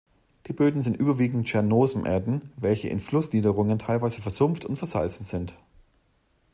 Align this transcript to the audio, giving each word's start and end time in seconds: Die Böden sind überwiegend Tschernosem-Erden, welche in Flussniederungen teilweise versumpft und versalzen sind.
Die 0.47 0.53
Böden 0.53 0.81
sind 0.81 0.97
überwiegend 0.97 1.45
Tschernosem-Erden, 1.45 2.49
welche 2.57 2.87
in 2.87 2.97
Flussniederungen 2.99 3.77
teilweise 3.77 4.19
versumpft 4.19 4.65
und 4.65 4.75
versalzen 4.77 5.23
sind. 5.27 5.55